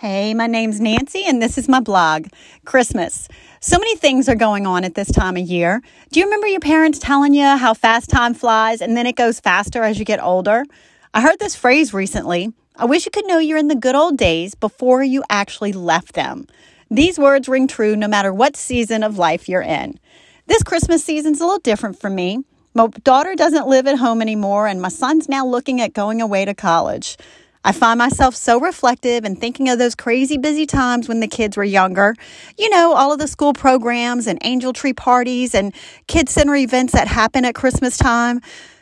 Hey, 0.00 0.32
my 0.32 0.46
name's 0.46 0.80
Nancy, 0.80 1.24
and 1.26 1.42
this 1.42 1.58
is 1.58 1.68
my 1.68 1.80
blog, 1.80 2.28
Christmas. 2.64 3.26
So 3.58 3.80
many 3.80 3.96
things 3.96 4.28
are 4.28 4.36
going 4.36 4.64
on 4.64 4.84
at 4.84 4.94
this 4.94 5.10
time 5.10 5.36
of 5.36 5.42
year. 5.42 5.82
Do 6.12 6.20
you 6.20 6.26
remember 6.26 6.46
your 6.46 6.60
parents 6.60 7.00
telling 7.00 7.34
you 7.34 7.44
how 7.44 7.74
fast 7.74 8.08
time 8.08 8.32
flies 8.32 8.80
and 8.80 8.96
then 8.96 9.08
it 9.08 9.16
goes 9.16 9.40
faster 9.40 9.82
as 9.82 9.98
you 9.98 10.04
get 10.04 10.22
older? 10.22 10.64
I 11.12 11.20
heard 11.20 11.40
this 11.40 11.56
phrase 11.56 11.92
recently. 11.92 12.52
I 12.76 12.84
wish 12.84 13.06
you 13.06 13.10
could 13.10 13.26
know 13.26 13.40
you're 13.40 13.58
in 13.58 13.66
the 13.66 13.74
good 13.74 13.96
old 13.96 14.16
days 14.16 14.54
before 14.54 15.02
you 15.02 15.24
actually 15.30 15.72
left 15.72 16.12
them. 16.12 16.46
These 16.88 17.18
words 17.18 17.48
ring 17.48 17.66
true 17.66 17.96
no 17.96 18.06
matter 18.06 18.32
what 18.32 18.56
season 18.56 19.02
of 19.02 19.18
life 19.18 19.48
you're 19.48 19.62
in. 19.62 19.98
This 20.46 20.62
Christmas 20.62 21.02
season's 21.02 21.40
a 21.40 21.44
little 21.44 21.58
different 21.58 21.98
for 21.98 22.08
me. 22.08 22.44
My 22.72 22.86
daughter 23.02 23.34
doesn't 23.34 23.66
live 23.66 23.88
at 23.88 23.98
home 23.98 24.22
anymore, 24.22 24.68
and 24.68 24.80
my 24.80 24.90
son's 24.90 25.28
now 25.28 25.44
looking 25.44 25.80
at 25.80 25.92
going 25.92 26.20
away 26.20 26.44
to 26.44 26.54
college. 26.54 27.16
I 27.64 27.72
find 27.72 27.98
myself 27.98 28.34
so 28.34 28.60
reflective 28.60 29.24
and 29.24 29.38
thinking 29.38 29.68
of 29.68 29.78
those 29.78 29.94
crazy 29.94 30.38
busy 30.38 30.66
times 30.66 31.08
when 31.08 31.20
the 31.20 31.26
kids 31.26 31.56
were 31.56 31.64
younger. 31.64 32.14
You 32.56 32.70
know, 32.70 32.94
all 32.94 33.12
of 33.12 33.18
the 33.18 33.28
school 33.28 33.52
programs 33.52 34.26
and 34.26 34.38
angel 34.42 34.72
tree 34.72 34.92
parties 34.92 35.54
and 35.54 35.74
kid 36.06 36.28
center 36.28 36.54
events 36.54 36.92
that 36.92 37.08
happen 37.08 37.44
at 37.44 37.54
Christmas 37.54 37.96
time. 37.96 38.40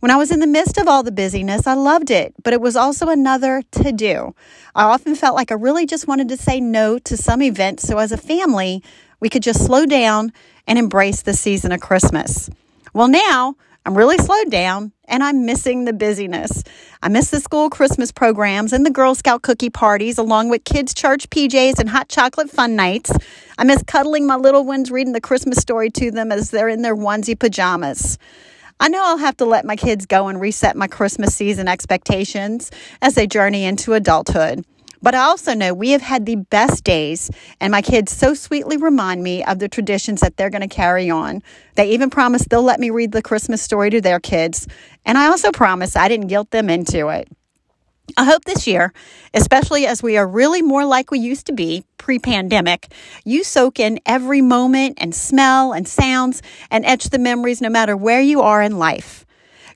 When 0.00 0.12
I 0.12 0.16
was 0.16 0.30
in 0.30 0.38
the 0.38 0.46
midst 0.46 0.78
of 0.78 0.86
all 0.86 1.02
the 1.02 1.10
busyness, 1.10 1.66
I 1.66 1.74
loved 1.74 2.12
it, 2.12 2.32
but 2.44 2.52
it 2.52 2.60
was 2.60 2.76
also 2.76 3.08
another 3.08 3.62
to 3.72 3.90
do. 3.90 4.32
I 4.74 4.84
often 4.84 5.16
felt 5.16 5.34
like 5.34 5.50
I 5.50 5.56
really 5.56 5.86
just 5.86 6.06
wanted 6.06 6.28
to 6.28 6.36
say 6.36 6.60
no 6.60 7.00
to 7.00 7.16
some 7.16 7.42
events 7.42 7.82
so 7.82 7.98
as 7.98 8.12
a 8.12 8.16
family, 8.16 8.80
we 9.18 9.28
could 9.28 9.42
just 9.42 9.64
slow 9.64 9.86
down 9.86 10.32
and 10.68 10.78
embrace 10.78 11.22
the 11.22 11.32
season 11.32 11.72
of 11.72 11.80
Christmas. 11.80 12.48
Well, 12.94 13.08
now 13.08 13.56
I'm 13.88 13.96
really 13.96 14.18
slowed 14.18 14.50
down 14.50 14.92
and 15.06 15.24
I'm 15.24 15.46
missing 15.46 15.86
the 15.86 15.94
busyness. 15.94 16.62
I 17.02 17.08
miss 17.08 17.30
the 17.30 17.40
school 17.40 17.70
Christmas 17.70 18.12
programs 18.12 18.74
and 18.74 18.84
the 18.84 18.90
Girl 18.90 19.14
Scout 19.14 19.40
cookie 19.40 19.70
parties, 19.70 20.18
along 20.18 20.50
with 20.50 20.64
kids' 20.64 20.92
church 20.92 21.30
PJs 21.30 21.78
and 21.78 21.88
hot 21.88 22.10
chocolate 22.10 22.50
fun 22.50 22.76
nights. 22.76 23.10
I 23.56 23.64
miss 23.64 23.82
cuddling 23.82 24.26
my 24.26 24.36
little 24.36 24.66
ones, 24.66 24.90
reading 24.90 25.14
the 25.14 25.22
Christmas 25.22 25.56
story 25.56 25.88
to 25.92 26.10
them 26.10 26.30
as 26.30 26.50
they're 26.50 26.68
in 26.68 26.82
their 26.82 26.94
onesie 26.94 27.38
pajamas. 27.38 28.18
I 28.78 28.90
know 28.90 29.02
I'll 29.02 29.16
have 29.16 29.38
to 29.38 29.46
let 29.46 29.64
my 29.64 29.74
kids 29.74 30.04
go 30.04 30.28
and 30.28 30.38
reset 30.38 30.76
my 30.76 30.86
Christmas 30.86 31.34
season 31.34 31.66
expectations 31.66 32.70
as 33.00 33.14
they 33.14 33.26
journey 33.26 33.64
into 33.64 33.94
adulthood. 33.94 34.66
But 35.00 35.14
I 35.14 35.20
also 35.20 35.54
know 35.54 35.74
we 35.74 35.90
have 35.90 36.02
had 36.02 36.26
the 36.26 36.36
best 36.36 36.84
days, 36.84 37.30
and 37.60 37.70
my 37.70 37.82
kids 37.82 38.12
so 38.12 38.34
sweetly 38.34 38.76
remind 38.76 39.22
me 39.22 39.44
of 39.44 39.58
the 39.58 39.68
traditions 39.68 40.20
that 40.20 40.36
they're 40.36 40.50
going 40.50 40.68
to 40.68 40.74
carry 40.74 41.10
on. 41.10 41.42
They 41.76 41.90
even 41.90 42.10
promise 42.10 42.44
they'll 42.44 42.62
let 42.62 42.80
me 42.80 42.90
read 42.90 43.12
the 43.12 43.22
Christmas 43.22 43.62
story 43.62 43.90
to 43.90 44.00
their 44.00 44.20
kids, 44.20 44.66
and 45.04 45.16
I 45.16 45.26
also 45.26 45.52
promise 45.52 45.96
I 45.96 46.08
didn't 46.08 46.26
guilt 46.26 46.50
them 46.50 46.68
into 46.68 47.08
it. 47.08 47.28
I 48.16 48.24
hope 48.24 48.44
this 48.44 48.66
year, 48.66 48.92
especially 49.34 49.86
as 49.86 50.02
we 50.02 50.16
are 50.16 50.26
really 50.26 50.62
more 50.62 50.84
like 50.84 51.10
we 51.10 51.18
used 51.18 51.46
to 51.46 51.52
be 51.52 51.84
pre 51.98 52.18
pandemic, 52.18 52.88
you 53.24 53.44
soak 53.44 53.78
in 53.78 54.00
every 54.06 54.40
moment 54.40 54.98
and 54.98 55.14
smell 55.14 55.72
and 55.72 55.86
sounds 55.86 56.42
and 56.70 56.86
etch 56.86 57.10
the 57.10 57.18
memories 57.18 57.60
no 57.60 57.68
matter 57.68 57.96
where 57.96 58.20
you 58.20 58.40
are 58.40 58.62
in 58.62 58.78
life. 58.78 59.26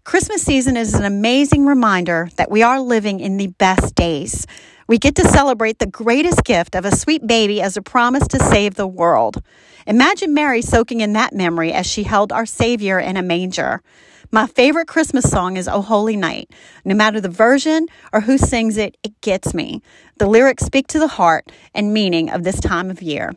Christmas 0.05 0.43
season 0.43 0.77
is 0.77 0.95
an 0.95 1.05
amazing 1.05 1.67
reminder 1.67 2.31
that 2.37 2.51
we 2.51 2.63
are 2.63 2.81
living 2.81 3.21
in 3.21 3.37
the 3.37 3.47
best 3.49 3.95
days. 3.95 4.47
We 4.89 4.99
get 4.99 5.15
to 5.17 5.29
celebrate 5.29 5.79
the 5.79 5.87
greatest 5.87 6.45
gift 6.45 6.75
of 6.75 6.85
a 6.85 6.95
sweet 6.95 7.27
baby 7.27 7.61
as 7.61 7.77
a 7.77 7.83
promise 7.83 8.27
to 8.29 8.39
save 8.39 8.75
the 8.75 8.87
world. 8.87 9.43
Imagine 9.87 10.35
Mary 10.35 10.63
soaking 10.63 11.01
in 11.01 11.13
that 11.13 11.33
memory 11.33 11.73
as 11.73 11.87
she 11.87 12.03
held 12.03 12.33
our 12.33 12.47
Savior 12.47 12.99
in 12.99 13.17
a 13.17 13.23
manger. 13.23 13.83
My 14.31 14.47
favorite 14.47 14.89
Christmas 14.89 15.31
song 15.31 15.57
is 15.57 15.69
Oh 15.69 15.83
Holy 15.83 16.17
Night. 16.17 16.51
No 16.85 16.95
matter 16.95 17.21
the 17.21 17.29
version 17.29 17.87
or 18.13 18.23
who 18.23 18.39
sings 18.39 18.77
it, 18.77 18.97
it 19.03 19.21
gets 19.21 19.53
me. 19.53 19.83
The 20.17 20.27
lyrics 20.27 20.65
speak 20.65 20.87
to 20.89 20.99
the 20.99 21.09
heart 21.09 21.53
and 21.75 21.93
meaning 21.93 22.31
of 22.31 22.43
this 22.43 22.59
time 22.61 22.91
of 22.91 23.03
year. 23.03 23.35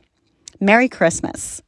Merry 0.59 0.88
Christmas. 0.88 1.61